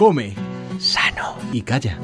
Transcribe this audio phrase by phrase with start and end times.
[0.00, 0.30] come
[0.78, 1.98] sano y calla.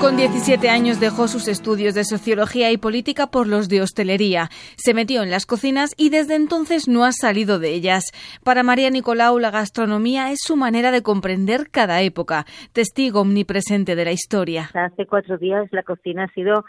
[0.00, 4.48] Con 17 años dejó sus estudios de sociología y política por los de hostelería.
[4.76, 8.04] Se metió en las cocinas y desde entonces no ha salido de ellas.
[8.44, 14.04] Para María Nicolau, la gastronomía es su manera de comprender cada época, testigo omnipresente de
[14.04, 14.70] la historia.
[14.74, 16.64] Hace cuatro días la cocina ha sido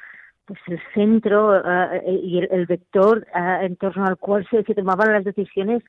[0.46, 5.24] pues el centro eh, y el, vector eh, en torno al cual se tomaban las
[5.24, 5.84] decisiones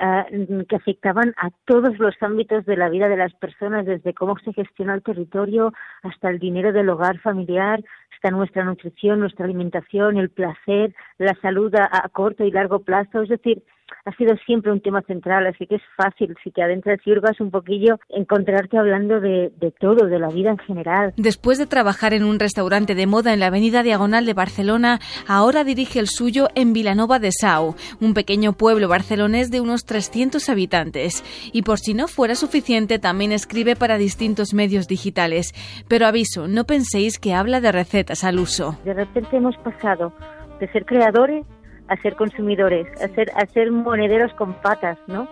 [0.00, 4.36] eh, que afectaban a todos los ámbitos de la vida de las personas, desde cómo
[4.38, 5.72] se gestiona el territorio
[6.02, 7.82] hasta el dinero del hogar familiar,
[8.14, 13.22] hasta nuestra nutrición, nuestra alimentación, el placer, la salud a corto y largo plazo.
[13.22, 13.62] Es decir,
[14.04, 17.40] ha sido siempre un tema central, así que es fácil, si te adentras y hurgas
[17.40, 21.12] un poquillo, encontrarte hablando de, de, todo, de la vida en general.
[21.16, 25.64] Después de trabajar en un restaurante de moda en la avenida Diagonal de Barcelona, ahora
[25.64, 31.24] dirige el suyo en Vilanova de Sau, un pequeño pueblo barcelonés de unos 300 habitantes.
[31.52, 35.52] Y por si no fuera suficiente, también escribe para distintos medios digitales.
[35.88, 38.78] Pero aviso, no penséis que habla de recetas al uso.
[38.84, 40.12] De repente hemos pasado
[40.60, 41.44] de ser creadores
[41.88, 45.28] a ser consumidores, a ser, a ser monederos con patas, ¿no?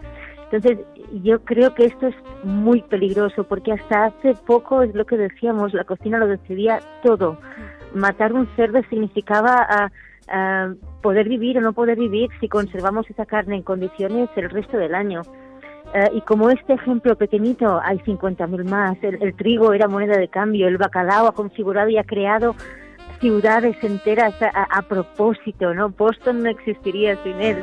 [0.50, 0.84] Entonces,
[1.22, 2.14] yo creo que esto es
[2.44, 7.38] muy peligroso porque hasta hace poco es lo que decíamos, la cocina lo decidía todo.
[7.94, 9.90] Matar un cerdo significaba a,
[11.02, 14.94] poder vivir o no poder vivir si conservamos esa carne en condiciones el resto del
[14.94, 15.22] año.
[15.94, 18.96] Eh, y como este ejemplo pequeñito, hay 50.000 más.
[19.02, 22.54] El, el, trigo era moneda de cambio, el bacalao ha configurado y ha creado
[23.22, 25.90] ciudades enteras a, propósito, ¿no?
[25.90, 27.62] Boston no existiría sin él.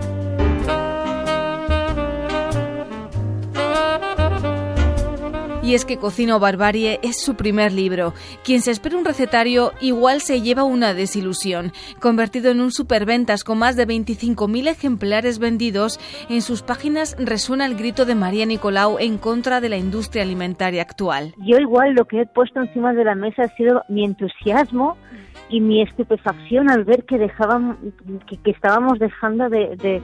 [5.70, 8.16] Y es que Cocino Barbarie es su primer libro.
[8.44, 11.74] Quien se espera un recetario igual se lleva una desilusión.
[12.02, 17.76] Convertido en un superventas con más de 25.000 ejemplares vendidos, en sus páginas resuena el
[17.76, 21.36] grito de María Nicolau en contra de la industria alimentaria actual.
[21.38, 24.98] Yo igual lo que he puesto encima de la mesa ha sido mi entusiasmo
[25.50, 27.78] y mi estupefacción al ver que dejaban
[28.26, 30.02] que, estábamos dejando de,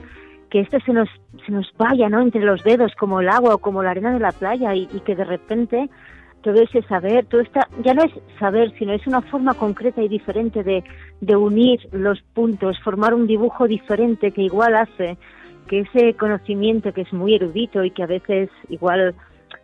[0.50, 1.08] que esto se nos
[1.44, 4.20] se nos vaya no entre los dedos como el agua o como la arena de
[4.20, 5.88] la playa y, que de repente
[6.42, 10.08] todo ese saber todo está ya no es saber sino es una forma concreta y
[10.08, 10.84] diferente de,
[11.20, 15.16] de unir los puntos formar un dibujo diferente que igual hace
[15.66, 19.14] que ese conocimiento que es muy erudito y que a veces igual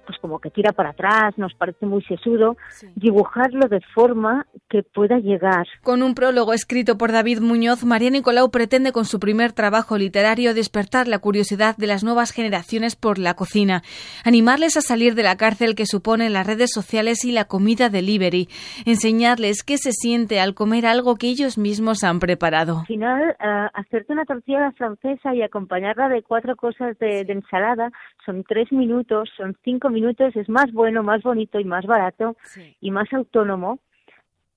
[0.05, 2.57] pues como que tira para atrás, nos parece muy sesudo,
[2.95, 5.67] dibujarlo de forma que pueda llegar.
[5.83, 10.55] Con un prólogo escrito por David Muñoz, María Nicolau pretende con su primer trabajo literario
[10.55, 13.83] despertar la curiosidad de las nuevas generaciones por la cocina,
[14.25, 18.49] animarles a salir de la cárcel que suponen las redes sociales y la comida delivery,
[18.87, 22.81] enseñarles qué se siente al comer algo que ellos mismos han preparado.
[22.81, 27.91] Al final, uh, hacerte una tortilla francesa y acompañarla de cuatro cosas de ensalada
[28.25, 32.37] son tres minutos, son cinco minutos, es más bueno, más bonito y más barato
[32.81, 33.79] y más autónomo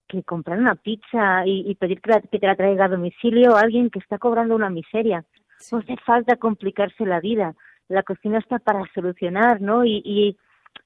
[0.08, 4.00] que comprar una pizza y, pedir que, te la traiga a domicilio a alguien que
[4.00, 5.24] está cobrando una miseria.
[5.72, 7.56] No hace falta complicarse la vida.
[7.88, 9.86] La cocina está para solucionar, ¿no?
[9.86, 10.38] Y, y,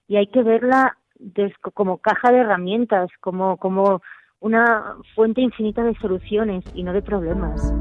[0.07, 0.97] y hay que verla
[1.73, 4.01] como caja de herramientas, como, como
[4.39, 7.73] una fuente infinita de soluciones y no de problemas.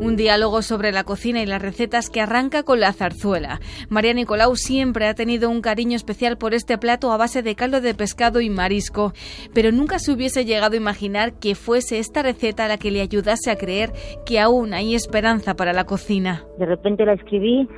[0.00, 3.60] Un diálogo sobre la cocina y las recetas que arranca con la zarzuela.
[3.90, 7.82] María Nicolau siempre ha tenido un cariño especial por este plato a base de caldo
[7.82, 9.12] de pescado y marisco,
[9.52, 13.50] pero nunca se hubiese llegado a imaginar que fuese esta receta la que le ayudase
[13.50, 13.92] a creer
[14.24, 16.44] que aún hay esperanza para la cocina.
[16.58, 17.68] De repente la escribí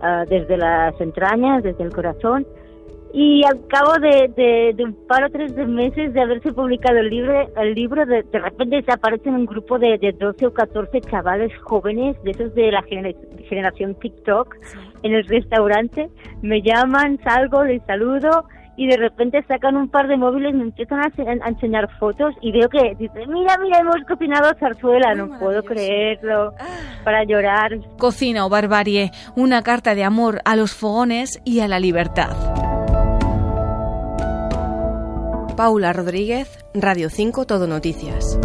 [0.00, 2.46] ah, desde las entrañas, desde el corazón,
[3.12, 7.10] y al cabo de, de, un par o tres de meses de haberse publicado el
[7.10, 8.84] libro, el libro de, de repente
[9.24, 13.94] en un grupo de, de 12 o 14 chavales jóvenes, de esos de la generación
[13.96, 14.56] TikTok,
[15.02, 16.08] en el restaurante.
[16.42, 18.44] Me llaman, salgo, les saludo
[18.76, 22.68] y de repente sacan un par de móviles, me empiezan a, enseñar fotos y veo
[22.68, 26.64] que dice, mira, mira, hemos cocinado zarzuela, no puedo creerlo, ah.
[27.04, 27.78] para llorar.
[27.98, 32.69] Cocina o barbarie, una carta de amor a los fogones y a la libertad.
[35.60, 38.38] Paula Rodríguez, Radio 5 Todo Noticias.